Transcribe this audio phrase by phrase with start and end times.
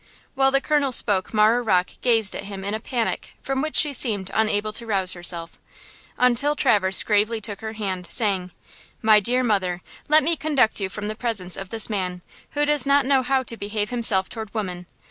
[0.33, 3.93] While the colonel spoke Marah Rocke gazed at him in a panic from which she
[3.93, 5.59] seemed unable to rouse herself,
[6.17, 8.49] until Traverse gravely took her hand, saying:
[9.03, 12.87] "My dear mother, let me conduct you from the presence of this man, who does
[12.87, 14.87] not know how to behave himself toward women.